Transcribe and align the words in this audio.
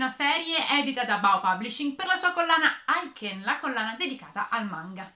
una 0.00 0.08
serie 0.08 0.66
edita 0.80 1.04
da 1.04 1.18
Bao 1.18 1.40
Publishing 1.40 1.94
per 1.94 2.06
la 2.06 2.14
sua 2.14 2.32
collana 2.32 2.84
Aiken, 2.86 3.42
la 3.42 3.58
collana 3.58 3.96
dedicata 3.98 4.48
al 4.48 4.66
manga. 4.66 5.14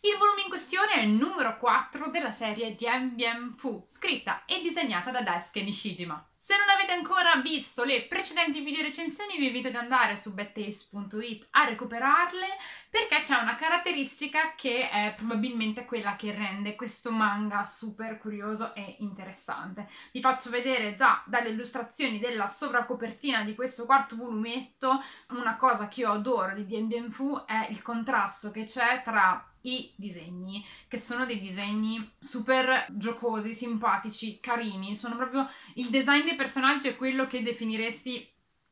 Il 0.00 0.18
volume 0.18 0.42
in 0.42 0.50
questione 0.50 0.92
è 0.92 1.00
il 1.00 1.08
numero 1.08 1.56
4 1.56 2.10
della 2.10 2.30
serie 2.30 2.74
Dian 2.74 3.14
Bien 3.14 3.54
Fu, 3.56 3.82
scritta 3.86 4.44
e 4.44 4.60
disegnata 4.60 5.10
da 5.10 5.22
Daisuke 5.22 5.62
Nishijima. 5.62 6.22
Se 6.42 6.56
non 6.56 6.70
avete 6.70 6.92
ancora 6.92 7.36
visto 7.42 7.84
le 7.84 8.06
precedenti 8.06 8.60
video 8.60 8.80
recensioni 8.80 9.36
vi 9.36 9.48
invito 9.48 9.68
ad 9.68 9.74
andare 9.74 10.16
su 10.16 10.32
bettace.it 10.32 11.48
a 11.50 11.64
recuperarle 11.64 12.46
perché 12.88 13.20
c'è 13.20 13.36
una 13.36 13.56
caratteristica 13.56 14.54
che 14.56 14.88
è 14.88 15.12
probabilmente 15.18 15.84
quella 15.84 16.16
che 16.16 16.32
rende 16.32 16.76
questo 16.76 17.10
manga 17.10 17.66
super 17.66 18.16
curioso 18.16 18.74
e 18.74 18.96
interessante. 19.00 19.90
Vi 20.12 20.22
faccio 20.22 20.48
vedere 20.48 20.94
già 20.94 21.22
dalle 21.26 21.50
illustrazioni 21.50 22.18
della 22.18 22.48
sovracopertina 22.48 23.44
di 23.44 23.54
questo 23.54 23.84
quarto 23.84 24.16
volumetto 24.16 24.98
una 25.32 25.56
cosa 25.56 25.88
che 25.88 26.00
io 26.00 26.10
adoro 26.10 26.54
di 26.54 26.64
Dien 26.64 26.88
Bien 26.88 27.10
Fu 27.10 27.38
è 27.44 27.66
il 27.68 27.82
contrasto 27.82 28.50
che 28.50 28.64
c'è 28.64 29.02
tra 29.04 29.44
i 29.62 29.92
disegni, 29.94 30.64
che 30.88 30.96
sono 30.96 31.26
dei 31.26 31.38
disegni 31.38 32.12
super 32.18 32.86
giocosi, 32.90 33.52
simpatici, 33.52 34.40
carini, 34.40 34.94
sono 34.94 35.16
proprio 35.16 35.48
il 35.74 35.90
design 35.90 36.24
dei 36.30 36.36
personaggi 36.36 36.88
è 36.88 36.96
quello 36.96 37.26
che 37.26 37.42
definiresti 37.42 38.28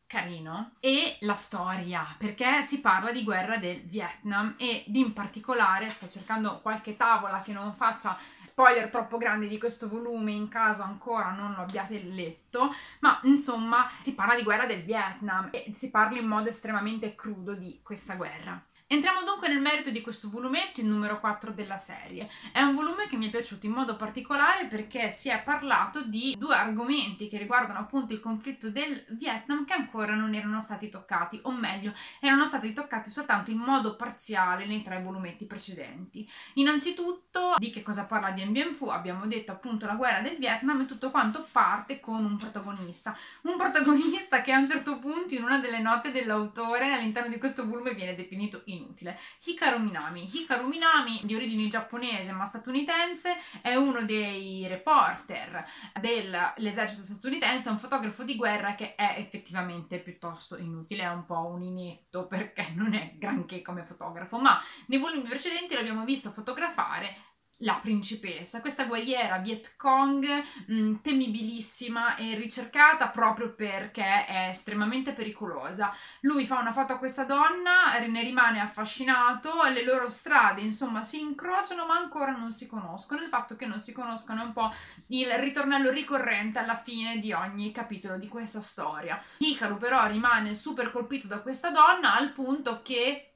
carino 0.07 0.77
e 0.81 1.19
la 1.21 1.35
storia 1.35 2.07
perché 2.17 2.63
si 2.63 2.81
parla 2.81 3.13
di 3.13 3.25
guerra 3.25 3.59
del 3.59 3.83
Vietnam 3.83 4.55
ed 4.57 4.95
in 4.95 5.13
particolare 5.13 5.91
sto 5.91 6.09
cercando 6.09 6.61
qualche 6.63 6.97
tavola 6.97 7.43
che 7.43 7.53
non 7.53 7.75
faccia 7.75 8.17
spoiler 8.47 8.89
troppo 8.89 9.19
grandi 9.19 9.49
di 9.49 9.59
questo 9.59 9.87
volume 9.89 10.33
in 10.33 10.49
caso 10.49 10.83
ancora 10.83 11.33
non 11.33 11.53
lo 11.53 11.63
abbiate 11.63 12.03
letto 12.05 12.73
ma 13.01 13.21
insomma 13.25 13.91
si 14.03 14.15
parla 14.15 14.35
di 14.35 14.45
guerra 14.45 14.65
del 14.65 14.85
Vietnam 14.85 15.49
e 15.53 15.73
si 15.75 15.91
parla 15.91 16.19
in 16.19 16.27
modo 16.27 16.49
estremamente 16.49 17.15
crudo 17.15 17.53
di 17.53 17.81
questa 17.83 18.15
guerra 18.15 18.65
Entriamo 18.91 19.23
dunque 19.23 19.49
nel 19.49 19.61
merito 19.61 19.91
di 19.91 20.01
questo 20.01 20.31
volumetto, 20.31 20.81
il 20.81 20.87
numero 20.87 21.21
4 21.21 21.51
della 21.51 21.77
serie. 21.77 22.31
È 22.55 22.63
un 22.63 22.75
volume 22.75 23.07
che 23.07 23.19
mi 23.19 23.27
è 23.27 23.31
piaciuto 23.31 23.67
in 23.67 23.73
modo 23.73 23.97
particolare 23.97 24.65
perché 24.65 25.11
si 25.11 25.29
è 25.29 25.43
parlato 25.43 26.05
di 26.05 26.35
due 26.39 26.55
argomenti 26.55 27.29
che 27.29 27.37
riguardano 27.37 27.81
appunto 27.81 28.15
il 28.15 28.21
conflitto 28.21 28.71
del 28.71 29.05
Vietnam 29.11 29.67
che 29.67 29.75
ancora 29.75 30.15
non 30.15 30.33
erano 30.33 30.63
stati 30.63 30.89
toccati, 30.89 31.39
o 31.43 31.53
meglio, 31.53 31.93
erano 32.19 32.47
stati 32.47 32.73
toccati 32.73 33.11
soltanto 33.11 33.51
in 33.51 33.59
modo 33.59 33.95
parziale 33.95 34.65
nei 34.65 34.81
tre 34.83 35.03
volumetti 35.03 35.45
precedenti. 35.45 36.27
Innanzitutto, 36.55 37.57
di 37.59 37.69
che 37.69 37.83
cosa 37.83 38.07
parla 38.07 38.31
di 38.31 38.43
Bien 38.47 38.75
Phu? 38.75 38.87
Abbiamo 38.87 39.27
detto 39.27 39.53
appunto 39.53 39.85
la 39.85 39.97
guerra 39.97 40.23
del 40.23 40.39
Vietnam 40.39 40.81
e 40.81 40.87
tutto 40.87 41.11
quanto 41.11 41.47
parte 41.53 42.01
con 42.01 42.25
un 42.25 42.39
protagonista. 42.39 43.15
Un 43.43 43.59
protagonista 43.59 44.41
che 44.41 44.53
a 44.53 44.59
un 44.59 44.67
certo 44.67 44.99
punto 44.99 45.35
in 45.35 45.43
una 45.43 45.59
delle 45.59 45.81
note 45.83 46.11
dell'autore 46.11 46.91
all'interno 46.91 47.29
di 47.29 47.39
questo 47.39 47.69
volume 47.69 47.93
viene 47.93 48.15
definito 48.15 48.63
in 48.65 48.77
inutile. 48.79 49.19
Hikaru 49.45 49.79
Minami. 49.79 50.29
Hikaru 50.33 50.67
Minami, 50.67 51.21
di 51.25 51.35
origine 51.35 51.69
giapponese 51.69 52.33
ma 52.33 52.45
statunitense, 52.45 53.37
è 53.61 53.75
uno 53.75 54.05
dei 54.05 54.67
reporter 54.67 55.65
dell'esercito 56.01 57.03
statunitense, 57.03 57.69
è 57.69 57.73
un 57.73 57.79
fotografo 57.79 58.25
di 58.25 58.37
guerra 58.37 58.75
che 58.75 58.95
è 58.95 59.17
effettivamente 59.19 59.99
piuttosto 59.99 60.57
inutile, 60.57 61.03
è 61.03 61.11
un 61.11 61.25
po' 61.25 61.47
un 61.47 61.63
inetto 61.63 62.27
perché 62.29 62.73
non 62.75 62.95
è 62.95 63.13
granché 63.17 63.63
come 63.63 63.85
fotografo, 63.85 64.39
ma 64.39 64.61
nei 64.87 64.99
volumi 64.99 65.29
precedenti 65.29 65.75
l'abbiamo 65.75 66.05
visto 66.05 66.31
fotografare 66.31 67.28
la 67.63 67.75
principessa, 67.75 68.61
questa 68.61 68.85
guerriera 68.85 69.39
Viet 69.39 69.77
Cong 69.77 70.25
mh, 70.67 70.75
mm, 70.75 70.95
temibilissima 71.03 72.17
e 72.17 72.35
ricercata 72.37 73.09
proprio 73.09 73.55
perché 73.55 74.27
è 74.27 74.49
estremamente 74.51 75.13
pericolosa. 75.13 75.95
Lui 76.21 76.47
fa 76.47 76.61
una 76.61 76.73
foto 76.73 76.93
a 76.93 76.99
questa 76.99 77.25
donna, 77.25 77.99
ne 78.07 78.23
rimane 78.23 78.61
affascinato, 78.61 79.63
le 79.73 79.85
loro 79.85 80.09
strade 80.09 80.61
insomma 80.61 81.03
si 81.03 81.21
incrociano 81.21 81.87
ma 81.87 81.97
ancora 81.97 82.33
non 82.33 82.53
si 82.53 82.67
conoscono. 82.69 83.23
Il 83.23 83.29
fatto 83.29 83.57
che 83.57 83.67
non 83.67 83.81
si 83.81 83.93
conoscono 83.93 84.43
è 84.43 84.45
un 84.45 84.53
po' 84.53 84.73
il 85.09 85.31
ritornello 85.39 85.91
ricorrente 85.91 86.59
alla 86.59 86.77
fine 86.77 87.19
di 87.19 87.33
ogni 87.33 87.73
capitolo 87.73 88.19
di 88.19 88.29
questa 88.29 88.61
storia. 88.61 89.21
Hikaru 89.39 89.79
però 89.79 90.07
rimane 90.07 90.55
super 90.55 90.93
colpito 90.93 91.27
da 91.27 91.41
questa 91.41 91.71
donna 91.71 92.15
al 92.15 92.33
punto 92.33 92.83
che 92.83 93.29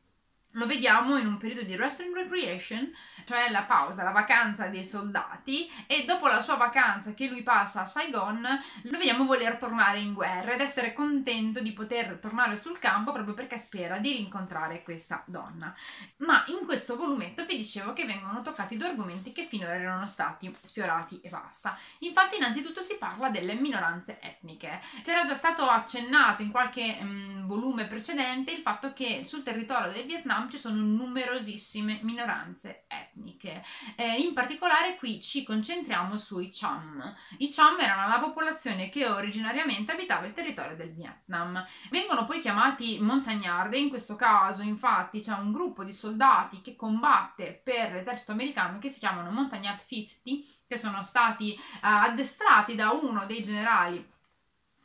lo 0.52 0.66
vediamo 0.66 1.16
in 1.16 1.26
un 1.26 1.38
periodo 1.38 1.62
di 1.62 1.76
rest 1.76 2.00
and 2.00 2.14
recreation, 2.14 2.92
cioè 3.24 3.50
la 3.50 3.62
pausa, 3.62 4.02
la 4.02 4.10
vacanza 4.10 4.66
dei 4.66 4.84
soldati 4.84 5.70
e 5.86 6.04
dopo 6.04 6.26
la 6.26 6.40
sua 6.40 6.56
vacanza 6.56 7.14
che 7.14 7.26
lui 7.26 7.42
passa 7.42 7.82
a 7.82 7.86
Saigon 7.86 8.46
lo 8.82 8.98
vediamo 8.98 9.24
voler 9.24 9.56
tornare 9.56 10.00
in 10.00 10.12
guerra 10.12 10.52
ed 10.52 10.60
essere 10.60 10.92
contento 10.92 11.60
di 11.60 11.72
poter 11.72 12.18
tornare 12.18 12.56
sul 12.56 12.78
campo 12.78 13.12
proprio 13.12 13.34
perché 13.34 13.56
spera 13.56 13.98
di 13.98 14.12
rincontrare 14.12 14.82
questa 14.82 15.22
donna. 15.26 15.74
Ma 16.18 16.44
in 16.48 16.66
questo 16.66 16.96
volumetto 16.96 17.44
vi 17.46 17.56
dicevo 17.56 17.92
che 17.92 18.04
vengono 18.04 18.42
toccati 18.42 18.76
due 18.76 18.88
argomenti 18.88 19.32
che 19.32 19.44
finora 19.44 19.74
erano 19.74 20.06
stati 20.06 20.54
sfiorati 20.60 21.20
e 21.20 21.28
basta. 21.28 21.78
Infatti 21.98 22.36
innanzitutto 22.36 22.82
si 22.82 22.96
parla 22.96 23.30
delle 23.30 23.54
minoranze 23.54 24.18
etniche. 24.20 24.80
C'era 25.02 25.24
già 25.24 25.34
stato 25.34 25.64
accennato 25.64 26.42
in 26.42 26.50
qualche 26.50 26.98
mm, 27.00 27.46
volume 27.46 27.86
precedente 27.86 28.50
il 28.52 28.62
fatto 28.62 28.92
che 28.92 29.24
sul 29.24 29.42
territorio 29.42 29.92
del 29.92 30.06
Vietnam 30.06 30.41
ci 30.50 30.58
sono 30.58 30.80
numerosissime 30.80 32.00
minoranze 32.02 32.84
etniche. 32.88 33.62
Eh, 33.96 34.20
in 34.20 34.34
particolare 34.34 34.96
qui 34.96 35.20
ci 35.20 35.42
concentriamo 35.44 36.16
sui 36.16 36.50
Cham. 36.52 37.14
I 37.38 37.48
Cham 37.50 37.78
erano 37.80 38.08
la 38.08 38.18
popolazione 38.18 38.88
che 38.88 39.06
originariamente 39.06 39.92
abitava 39.92 40.26
il 40.26 40.34
territorio 40.34 40.76
del 40.76 40.92
Vietnam. 40.92 41.64
Vengono 41.90 42.24
poi 42.24 42.40
chiamati 42.40 42.98
montagnard 43.00 43.72
e 43.72 43.80
in 43.80 43.88
questo 43.88 44.16
caso 44.16 44.62
infatti 44.62 45.20
c'è 45.20 45.32
un 45.32 45.52
gruppo 45.52 45.84
di 45.84 45.92
soldati 45.92 46.60
che 46.60 46.76
combatte 46.76 47.60
per 47.62 47.92
l'esercito 47.92 48.32
americano 48.32 48.78
che 48.78 48.88
si 48.88 48.98
chiamano 48.98 49.30
Montagnard 49.30 49.80
50 49.86 50.60
che 50.66 50.76
sono 50.78 51.02
stati 51.02 51.54
uh, 51.54 51.78
addestrati 51.80 52.74
da 52.74 52.92
uno 52.92 53.26
dei 53.26 53.42
generali 53.42 54.10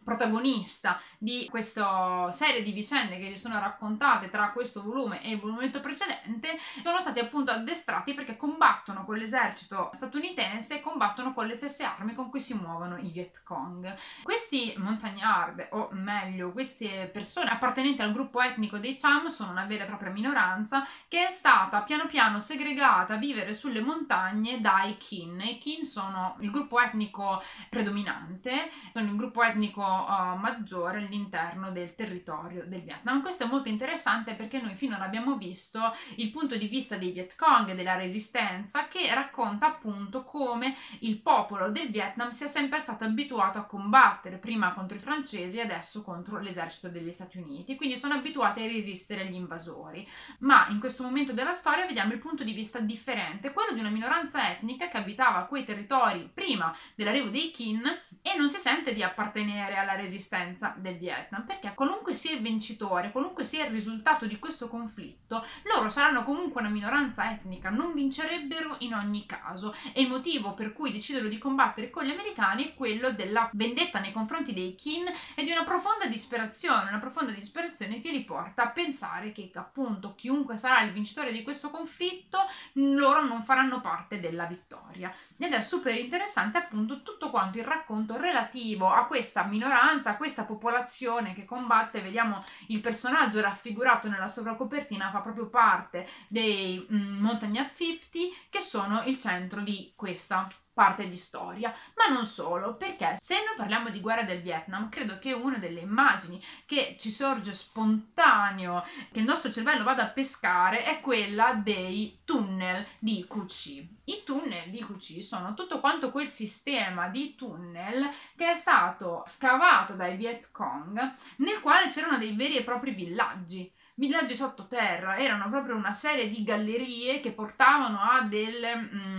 protagonista 0.07 1.01
di 1.18 1.47
questa 1.50 2.31
serie 2.31 2.63
di 2.63 2.72
vicende 2.72 3.19
che 3.19 3.25
gli 3.25 3.35
sono 3.35 3.59
raccontate 3.59 4.29
tra 4.29 4.51
questo 4.51 4.81
volume 4.81 5.22
e 5.22 5.31
il 5.31 5.40
volumetto 5.40 5.81
precedente 5.81 6.57
sono 6.81 7.01
stati 7.01 7.19
appunto 7.19 7.51
addestrati 7.51 8.13
perché 8.13 8.38
combattono 8.38 9.03
con 9.03 9.18
l'esercito 9.18 9.90
statunitense 9.91 10.78
e 10.78 10.81
combattono 10.81 11.34
con 11.34 11.45
le 11.45 11.56
stesse 11.56 11.84
armi 11.84 12.13
con 12.13 12.29
cui 12.29 12.40
si 12.40 12.53
muovono 12.53 12.95
i 12.97 13.09
Viet 13.09 13.44
Cong. 13.44 13.97
Questi 14.23 14.75
montagnard, 14.78 15.68
o 15.72 15.90
meglio, 15.91 16.53
queste 16.53 17.09
persone 17.12 17.50
appartenenti 17.50 18.01
al 18.01 18.13
gruppo 18.13 18.41
etnico 18.41 18.78
dei 18.78 18.95
Cham 18.95 19.28
sono 19.28 19.51
una 19.51 19.66
vera 19.66 19.84
e 19.84 19.88
propria 19.88 20.12
minoranza 20.12 20.88
che 21.09 21.25
è 21.25 21.29
stata 21.29 21.81
piano 21.81 22.06
piano 22.06 22.39
segregata 22.39 23.16
a 23.16 23.18
vivere 23.18 23.51
sulle 23.53 23.81
montagne 23.81 24.62
dai 24.62 24.95
Kin. 24.95 25.41
I 25.41 25.57
Kin 25.57 25.84
sono 25.84 26.38
il 26.39 26.50
gruppo 26.50 26.79
etnico 26.79 27.44
predominante, 27.69 28.72
sono 28.94 29.09
il 29.09 29.16
gruppo 29.18 29.44
etnico 29.44 29.95
uh, 30.06 30.38
maggiore 30.38 31.00
all'interno 31.00 31.72
del 31.72 31.96
territorio 31.96 32.66
del 32.66 32.81
Vietnam. 32.81 33.22
Questo 33.22 33.44
è 33.44 33.47
molto 33.47 33.69
interessante 33.69 34.34
perché 34.34 34.62
noi 34.62 34.75
finora 34.75 35.03
abbiamo 35.03 35.38
visto 35.38 35.80
il 36.16 36.30
punto 36.31 36.56
di 36.58 36.68
vista 36.68 36.97
dei 36.97 37.12
Viet 37.12 37.35
Cong 37.35 37.69
e 37.69 37.75
della 37.75 37.96
resistenza 37.96 38.88
che 38.88 39.13
racconta 39.13 39.68
appunto 39.68 40.24
come 40.24 40.75
il 41.00 41.19
popolo 41.19 41.69
del 41.69 41.90
Vietnam 41.90 42.30
sia 42.30 42.47
sempre 42.47 42.80
stato 42.80 43.03
abituato 43.03 43.57
a 43.57 43.66
combattere 43.66 44.38
prima 44.38 44.74
contro 44.74 44.97
i 44.97 45.02
francesi 45.02 45.57
e 45.57 45.62
adesso 45.62 46.03
contro 46.03 46.40
l'esercito 46.40 46.90
degli 46.90 47.12
Stati 47.12 47.38
Uniti, 47.38 47.75
quindi 47.75 47.97
sono 47.97 48.16
abituati 48.16 48.63
a 48.63 48.68
resistere 48.68 49.22
agli 49.22 49.36
invasori. 49.36 50.07
Ma 50.39 50.68
in 50.69 50.80
questo 50.80 51.04
momento 51.04 51.33
della 51.33 51.54
storia 51.54 51.86
vediamo 51.86 52.13
il 52.13 52.19
punto 52.19 52.44
di 52.44 52.54
vista 52.54 52.80
differente, 52.80 53.51
quello 53.51 53.74
di 53.74 53.80
una 53.80 53.89
minoranza 53.89 54.51
etnica 54.51 54.89
che 54.89 54.98
abitava 54.98 55.45
quei 55.45 55.66
territori 55.66 56.30
prima 56.33 56.75
dell'arrivo 56.95 57.30
dei 57.30 57.51
Qin 57.51 57.83
e 58.22 58.38
non 58.38 58.50
si 58.50 58.60
sente 58.60 58.94
di 58.94 59.04
appartenere 59.04 59.77
alla 59.77 59.87
resistenza 59.95 60.74
del 60.78 60.98
Vietnam, 60.98 61.45
perché 61.45 61.74
qualunque 61.74 62.13
sia 62.13 62.34
il 62.34 62.42
vincitore, 62.42 63.12
qualunque 63.12 63.44
sia 63.44 63.66
il 63.66 63.72
risultato 63.72 64.25
di 64.25 64.39
questo 64.39 64.68
conflitto, 64.68 65.44
loro 65.63 65.89
saranno 65.89 66.24
comunque 66.24 66.62
una 66.62 66.69
minoranza 66.69 67.31
etnica, 67.31 67.69
non 67.69 67.94
vincerebbero 67.94 68.75
in 68.80 68.94
ogni 68.94 69.25
caso 69.25 69.75
e 69.94 70.01
il 70.01 70.10
motivo 70.10 70.54
per 70.54 70.74
cui 70.74 70.92
decidono 70.92 71.28
di 71.28 71.38
combattere 71.38 71.89
con 71.89 72.04
gli 72.04 72.12
americani 72.12 72.66
è 72.66 72.74
quello 72.75 73.12
della 73.12 73.50
vendetta 73.54 74.00
nei 74.00 74.12
confronti 74.12 74.54
dei 74.54 74.75
Qin 74.75 75.06
e 75.36 75.44
di 75.44 75.51
una 75.51 75.63
profonda 75.63 76.06
disperazione, 76.06 76.89
una 76.89 77.00
profonda 77.00 77.31
disperazione 77.31 78.00
che 78.00 78.12
li 78.12 78.24
porta 78.24 78.63
a 78.63 78.69
pensare 78.69 79.31
che 79.31 79.51
appunto 79.56 80.16
chiunque 80.16 80.57
sarà 80.57 80.81
il 80.81 80.92
vincitore 80.92 81.31
di 81.31 81.44
questo 81.44 81.69
conflitto, 81.69 82.39
loro 82.74 83.25
non 83.25 83.44
faranno 83.44 83.81
parte 83.81 84.19
della 84.19 84.45
vittoria. 84.45 85.13
Ed 85.38 85.54
è 85.54 85.62
super 85.62 85.95
interessante 85.95 86.57
appunto 86.57 87.04
tutto 87.04 87.30
quanto 87.30 87.57
il 87.57 87.66
racconto 87.66 88.18
relativo 88.18 88.89
a 88.89 89.06
questa 89.06 89.44
minoranza, 89.44 89.67
a 90.10 90.18
questa 90.18 90.44
popolazione 90.44 91.34
che 91.34 91.46
combatte. 91.46 92.02
Vediamo 92.02 92.44
il 92.68 92.81
personaggio 92.81 93.42
raffigurato 93.42 94.08
nella 94.08 94.28
sovracopertina, 94.28 95.12
fa 95.12 95.22
proprio 95.22 95.48
parte 95.48 96.08
dei 96.28 96.86
mm, 96.92 97.19
Montagnard 97.19 97.69
50 97.75 98.36
che 98.50 98.60
sono 98.60 99.04
il 99.06 99.19
centro 99.19 99.62
di 99.62 99.94
questa 99.96 100.48
parte 100.77 101.09
di 101.09 101.18
storia, 101.18 101.74
ma 101.95 102.13
non 102.13 102.27
solo, 102.27 102.75
perché 102.75 103.18
se 103.19 103.33
noi 103.33 103.56
parliamo 103.57 103.89
di 103.89 104.00
guerra 104.00 104.21
del 104.21 104.44
Vietnam, 104.44 104.89
credo 104.89 105.18
che 105.18 105.33
una 105.33 105.57
delle 105.57 105.79
immagini 105.79 106.39
che 106.68 106.95
ci 107.00 107.09
sorge 107.09 107.51
spontaneo, 107.51 108.85
che 109.12 109.18
il 109.18 109.25
nostro 109.25 109.51
cervello 109.51 109.83
vada 109.83 110.03
a 110.03 110.09
pescare, 110.09 110.83
è 110.83 111.01
quella 111.01 111.56
dei 111.56 112.19
tunnel 112.24 112.85
di 113.00 113.27
Chi. 113.47 113.89
I 114.03 114.21
tunnel 114.24 114.69
di 114.69 114.85
Chi 115.00 115.24
sono 115.24 115.56
tutto 115.56 115.79
quanto 115.79 116.12
quel 116.12 116.27
sistema 116.27 117.07
di 117.07 117.33
tunnel 117.33 118.07
che 118.35 118.51
è 118.51 118.56
stato 118.56 119.24
scavato 119.25 119.94
dai 119.94 120.15
Viet 120.15 120.51
Cong, 120.51 121.13
nel 121.38 121.59
quale 121.62 121.88
c'erano 121.88 122.19
dei 122.19 122.35
veri 122.35 122.57
e 122.57 122.63
propri 122.63 122.91
villaggi 122.91 123.74
villaggi 123.97 124.35
sottoterra, 124.35 125.18
erano 125.18 125.50
proprio 125.50 125.75
una 125.75 125.94
serie 125.94 126.27
di 126.29 126.44
gallerie 126.44 127.19
che 127.19 127.31
portavano 127.31 128.00
a 128.00 128.21
delle... 128.21 128.75
Mm, 128.75 129.17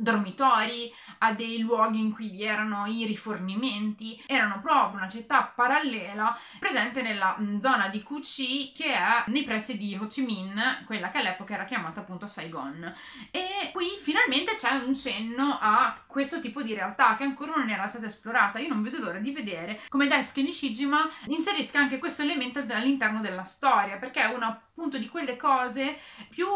dormitori, 0.00 0.92
a 1.18 1.34
dei 1.34 1.58
luoghi 1.58 2.00
in 2.00 2.12
cui 2.12 2.28
vi 2.28 2.42
erano 2.44 2.86
i 2.86 3.04
rifornimenti, 3.04 4.22
erano 4.26 4.60
proprio 4.60 4.96
una 4.96 5.08
città 5.08 5.52
parallela 5.54 6.36
presente 6.58 7.02
nella 7.02 7.36
zona 7.60 7.88
di 7.88 8.02
Cu 8.02 8.20
Chi 8.20 8.72
che 8.74 8.94
è 8.94 9.24
nei 9.26 9.44
pressi 9.44 9.76
di 9.76 9.96
Ho 10.00 10.06
Chi 10.06 10.22
Minh, 10.22 10.84
quella 10.86 11.10
che 11.10 11.18
all'epoca 11.18 11.54
era 11.54 11.64
chiamata 11.64 12.00
appunto 12.00 12.26
Saigon. 12.26 12.94
E 13.30 13.70
qui 13.72 13.98
finalmente 14.02 14.54
c'è 14.54 14.70
un 14.70 14.96
cenno 14.96 15.58
a 15.60 16.02
questo 16.06 16.40
tipo 16.40 16.62
di 16.62 16.74
realtà 16.74 17.16
che 17.16 17.24
ancora 17.24 17.52
non 17.54 17.68
era 17.68 17.86
stata 17.86 18.06
esplorata. 18.06 18.58
Io 18.58 18.68
non 18.68 18.82
vedo 18.82 18.98
l'ora 18.98 19.18
di 19.18 19.32
vedere 19.32 19.80
come 19.88 20.06
Daisuke 20.06 20.42
Nishijima 20.42 21.08
inserisca 21.26 21.78
anche 21.78 21.98
questo 21.98 22.22
elemento 22.22 22.60
all'interno 22.60 23.20
della 23.20 23.44
storia, 23.44 23.98
perché 23.98 24.22
è 24.22 24.34
una 24.34 24.48
appunto 24.80 24.96
di 24.96 25.08
quelle 25.08 25.36
cose 25.36 25.98
più 26.30 26.48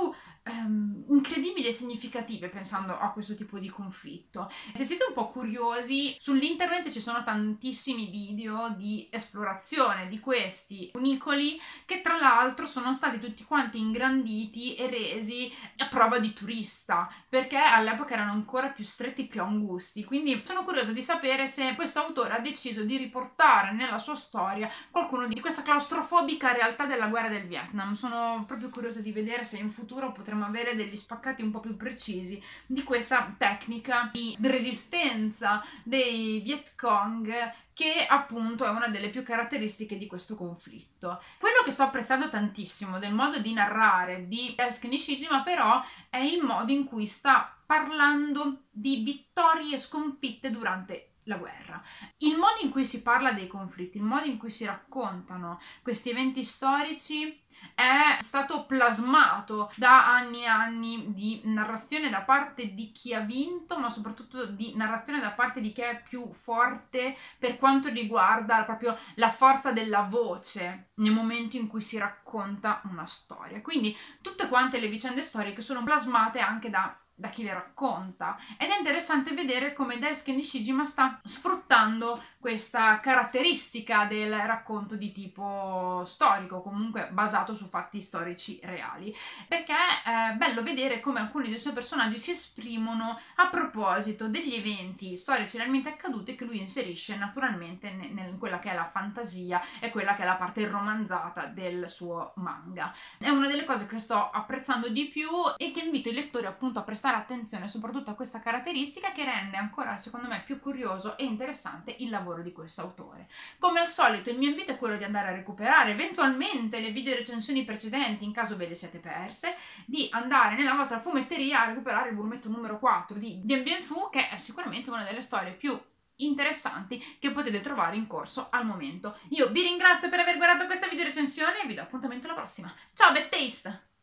um, 0.47 1.05
incredibili 1.09 1.67
e 1.67 1.73
significative 1.73 2.49
pensando 2.49 2.99
a 2.99 3.11
questo 3.11 3.35
tipo 3.35 3.59
di 3.59 3.69
conflitto. 3.69 4.51
Se 4.73 4.85
siete 4.85 5.05
un 5.09 5.15
po' 5.15 5.31
curiosi, 5.31 6.17
sull'internet 6.19 6.91
ci 6.91 7.01
sono 7.01 7.23
tantissimi 7.23 8.07
video 8.07 8.75
di 8.77 9.09
esplorazione 9.11 10.09
di 10.09 10.21
questi 10.21 10.91
unicoli 10.95 11.61
che 11.87 12.03
tra 12.03 12.19
l'altro 12.19 12.67
sono 12.67 12.93
stati 12.95 13.19
tutti 13.19 13.45
quanti 13.45 13.79
ingranditi 13.79 14.75
e 14.75 14.89
resi 14.89 15.53
a 15.79 15.89
prova 15.89 16.19
di 16.19 16.33
turista 16.33 17.11
perché 17.29 17.57
all'epoca 17.57 18.15
erano 18.15 18.33
ancora 18.33 18.69
più 18.69 18.85
stretti, 18.85 19.27
più 19.27 19.43
angusti. 19.43 20.05
Quindi 20.05 20.43
sono 20.45 20.65
curiosa 20.65 20.93
di 20.93 21.03
sapere 21.03 21.47
se 21.47 21.75
questo 21.75 22.01
autore 22.01 22.35
ha 22.35 22.41
deciso 22.41 22.83
di 22.85 22.97
riportare 22.97 23.73
nella 23.73 23.99
sua 23.99 24.15
storia 24.15 24.71
qualcuno 24.91 25.27
di 25.27 25.41
questa 25.41 25.63
claustrofobica 25.63 26.53
realtà 26.53 26.87
della 26.87 27.09
guerra 27.09 27.29
del 27.29 27.47
Vietnam. 27.47 27.95
Sono 27.95 28.45
proprio 28.47 28.69
curiosa 28.69 29.01
di 29.01 29.13
vedere 29.13 29.45
se 29.45 29.59
in 29.59 29.71
futuro 29.71 30.13
potremo 30.13 30.34
potremmo 30.35 30.45
avere 30.45 30.75
degli 30.75 30.97
spaccati 30.97 31.43
un 31.43 31.51
po' 31.51 31.61
più 31.61 31.77
precisi 31.77 32.43
di 32.67 32.83
questa 32.83 33.35
tecnica 33.39 34.11
di 34.13 34.37
resistenza 34.43 35.65
dei 35.85 36.41
Viet 36.41 36.75
Cong 36.77 37.33
che 37.73 38.07
appunto 38.09 38.65
è 38.65 38.69
una 38.69 38.89
delle 38.89 39.11
più 39.11 39.23
caratteristiche 39.23 39.97
di 39.97 40.07
questo 40.07 40.37
conflitto. 40.37 41.23
Quello 41.39 41.63
che 41.65 41.71
sto 41.71 41.83
apprezzando 41.83 42.29
tantissimo 42.29 42.99
del 42.99 43.15
modo 43.15 43.41
di 43.41 43.53
narrare 43.53 44.29
di 44.29 44.55
Daisuke 44.57 44.89
Nishijima 44.89 45.43
però 45.43 45.83
è 46.11 46.19
il 46.19 46.43
modo 46.43 46.73
in 46.73 46.85
cui 46.85 47.07
sta 47.07 47.57
parlando 47.65 48.65
di 48.71 49.03
vittorie 49.03 49.79
sconfitte 49.79 50.51
durante 50.51 51.11
la 51.25 51.37
guerra. 51.37 51.83
Il 52.19 52.37
modo 52.37 52.61
in 52.63 52.71
cui 52.71 52.85
si 52.85 53.03
parla 53.03 53.33
dei 53.33 53.47
conflitti, 53.47 53.97
il 53.97 54.03
modo 54.03 54.27
in 54.27 54.37
cui 54.37 54.51
si 54.51 54.65
raccontano 54.65 55.61
questi 55.83 56.11
eventi 56.11 56.45
storici 56.45 57.43
è 57.75 58.17
stato 58.21 58.65
plasmato 58.67 59.73
da 59.77 60.13
anni 60.15 60.43
e 60.43 60.47
anni 60.47 61.13
di 61.13 61.41
narrazione 61.45 62.11
da 62.11 62.23
parte 62.23 62.75
di 62.75 62.93
chi 62.93 63.15
ha 63.15 63.21
vinto, 63.21 63.79
ma 63.79 63.91
soprattutto 63.91 64.47
di 64.47 64.75
narrazione 64.77 65.21
da 65.21 65.31
parte 65.31 65.61
di 65.61 65.73
chi 65.73 65.83
è 65.83 66.03
più 66.07 66.33
forte 66.33 67.17
per 67.39 67.57
quanto 67.57 67.89
riguarda 67.89 68.65
proprio 68.65 68.97
la 69.15 69.31
forza 69.31 69.73
della 69.73 70.03
voce 70.03 70.91
nel 70.95 71.13
momento 71.13 71.57
in 71.57 71.67
cui 71.67 71.83
si 71.83 71.99
racconta 71.99 72.24
una 72.39 73.07
storia. 73.07 73.61
Quindi 73.61 73.97
tutte 74.21 74.49
quante 74.49 74.81
le 74.81 74.89
vicende 74.89 75.23
storiche 75.23 75.63
sono 75.63 75.83
plasmate 75.83 76.41
anche 76.41 76.71
da 76.71 76.99
da 77.17 77.29
chi 77.29 77.45
le 77.45 77.55
racconta 77.55 78.37
ed 78.59 78.71
è 78.71 78.79
interessante 78.79 79.35
vedere 79.35 79.73
come 79.73 79.99
Daisuke 79.99 80.33
Nishijima 80.33 80.85
sta 80.85 81.21
sfruttando 81.23 82.21
questa 82.41 83.01
caratteristica 83.01 84.05
del 84.05 84.35
racconto 84.35 84.97
di 84.97 85.13
tipo 85.13 86.03
storico, 86.05 86.61
comunque 86.61 87.09
basato 87.11 87.55
su 87.55 87.69
fatti 87.69 88.03
storici 88.03 88.61
reali, 88.65 89.17
perché 89.49 89.73
è 89.73 90.35
bello 90.35 90.63
vedere 90.63 91.01
come 91.01 91.21
alcuni 91.21 91.49
dei 91.49 91.59
suoi 91.59 91.73
personaggi 91.73 92.19
si 92.19 92.33
esprimono 92.33 93.19
a 93.37 93.49
proposito 93.49 94.29
degli 94.29 94.55
eventi 94.55 95.17
storici 95.17 95.57
realmente 95.57 95.89
accaduti 95.89 96.35
che 96.35 96.45
lui 96.45 96.59
inserisce 96.59 97.17
naturalmente 97.17 97.87
in 97.87 98.37
quella 98.39 98.59
che 98.59 98.71
è 98.71 98.75
la 98.75 98.91
fantasia 98.91 99.63
e 99.81 99.89
quella 99.91 100.15
che 100.15 100.23
è 100.23 100.27
la 100.27 100.37
parte 100.37 100.69
romanzata 100.69 101.47
del 101.47 101.89
suo 101.89 102.24
manga. 102.37 102.95
È 103.19 103.29
una 103.29 103.47
delle 103.47 103.65
cose 103.65 103.87
che 103.87 103.99
sto 103.99 104.31
apprezzando 104.31 104.89
di 104.89 105.07
più 105.07 105.29
e 105.57 105.71
che 105.71 105.81
invito 105.81 106.09
i 106.09 106.15
lettori 106.15 106.47
appunto 106.47 106.79
a 106.79 106.83
prestare 106.83 107.17
attenzione 107.17 107.69
soprattutto 107.69 108.11
a 108.11 108.15
questa 108.15 108.41
caratteristica 108.41 109.13
che 109.13 109.25
rende 109.25 109.57
ancora 109.57 109.99
secondo 109.99 110.29
me 110.29 110.43
più 110.45 110.61
curioso 110.61 111.17
e 111.17 111.25
interessante 111.25 111.95
il 111.99 112.11
lavoro 112.11 112.43
di 112.43 112.53
questo 112.53 112.83
autore. 112.83 113.29
Come 113.59 113.81
al 113.81 113.89
solito 113.89 114.31
il 114.31 114.39
mio 114.39 114.49
invito 114.49 114.73
è 114.73 114.79
quello 114.79 114.97
di 114.97 115.05
andare 115.05 115.29
a 115.29 115.33
recuperare 115.33 115.93
eventualmente 115.93 116.81
le 116.81 116.91
video 116.91 117.15
recensioni 117.15 117.65
precedenti 117.65 118.25
in 118.25 118.33
caso 118.33 118.57
ve 118.57 118.69
le 118.69 118.75
siete 118.75 118.99
perse, 118.99 119.57
di 119.87 120.09
andare 120.11 120.57
nella 120.57 120.75
vostra 120.75 121.01
fumetteria 121.01 121.63
a 121.63 121.67
recuperare 121.67 122.11
il 122.11 122.17
volumetto 122.17 122.49
numero 122.49 122.79
4 122.79 123.19
di 123.19 123.41
Dien 123.43 123.63
Bien 123.63 123.85
Phu 123.85 124.11
che 124.11 124.29
è 124.29 124.39
sicuramente 124.39 124.91
una 124.91 125.05
delle 125.05 125.23
storie 125.23 125.53
più 125.53 125.79
interessanti 126.17 127.03
che 127.19 127.31
potete 127.31 127.61
trovare 127.61 127.97
in 127.97 128.07
corso 128.07 128.49
al 128.51 128.67
momento. 128.67 129.19
Io 129.31 129.49
vi 129.49 129.63
ringrazio 129.63 130.09
per 130.09 130.21
aver 130.21 130.37
guardato 130.37 130.67
questa 130.67 130.89
video 130.89 131.05
recensione 131.05 131.63
e 131.63 131.67
vi 131.67 131.75
do 131.75 131.83
appuntamento 131.83 132.27
alla 132.27 132.37
prossima. 132.37 132.73
Ciao, 132.93 133.13
Bad 133.13 133.29
Taste! 133.29 133.94